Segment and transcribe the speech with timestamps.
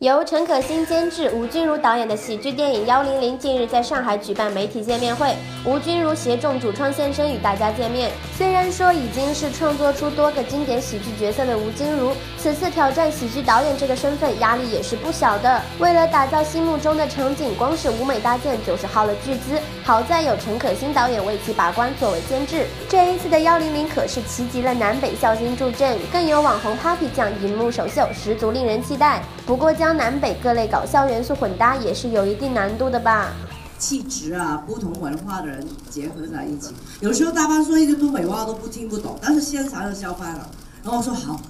[0.00, 8.10] 由陈可辛监制、吴君如导演的喜剧电影《幺零零》近日在上海举办媒体见面会，吴君如携众主创现身与大家见面。
[8.34, 15.60] 虽然说已经是创作出多个经典喜剧角色的吴君如，此次挑战喜剧导演这个身份，压力也是不小的。
[15.78, 19.60] 为了打造心目中的场景，光是舞美搭建就是耗了巨资。
[19.84, 22.64] 好在有陈可辛导演为其把关，作为监制。
[22.88, 29.20] 这一次的幺零零可是齐集了南北笑星助阵，更有网红 Papi 酱荧幕首秀，十足令人期待。
[29.44, 33.32] 不过将南北各类搞笑元素混搭也是有一定难度的吧？
[33.78, 40.50] 气质啊，不同文化的人结合在一起，有时候大班说一句东北话都不听不懂，但是现场就消翻了。
[40.82, 41.40] 然后我说好，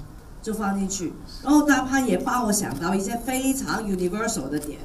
[0.41, 1.13] 就放进去。
[1.43, 4.79] 然后大潘也帮我想到一些非常 universal 的点，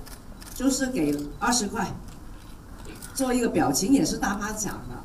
[0.55, 1.87] 就是给二十块
[3.13, 4.95] 做一个表情，也是大潘讲的。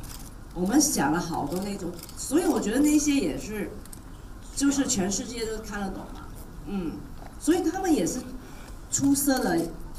[0.55, 3.71] 我们想了好多那种，所以我觉得那些也是，
[4.57, 6.23] 就是全世界都看得懂嘛，
[6.67, 6.93] 嗯。
[7.39, 8.19] 所以他们也是
[8.91, 9.59] 出色的、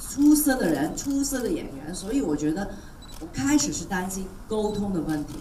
[0.09, 1.93] 出色的人、出色的演员。
[1.93, 2.69] 所以我觉得，
[3.19, 5.35] 我开始是担心沟通的问题，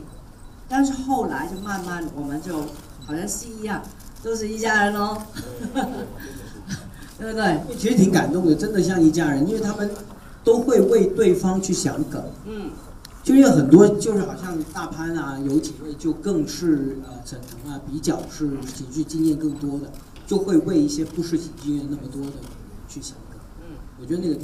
[0.69, 2.61] 但是后来就慢慢，我们就
[3.05, 3.83] 好像戏一样，
[4.23, 5.21] 都是一家人喽，
[7.19, 7.61] 对不对？
[7.77, 9.91] 其实挺感动的，真的像一家人，因为他们
[10.45, 12.23] 都会为对方去想梗。
[12.47, 12.71] 嗯，
[13.23, 19.91] 就因为很多就是好像大潘啊，有几位就更是呃沈腾啊，比较是喜剧经验更多的。
[20.27, 22.37] 就会为一些不是喜剧经验那么多的
[22.89, 23.17] 去想，
[24.01, 24.41] 我觉得那个。